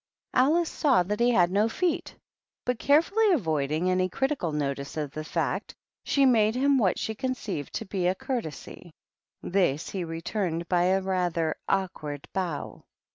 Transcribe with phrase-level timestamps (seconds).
[0.33, 2.15] Alice saw that he had no feet,
[2.65, 7.71] but carefully avoiding any critical notice of the fact, she made him what she conceived
[7.75, 8.95] to be a courtesy;
[9.43, 12.83] this he returned by a rather awkward bow.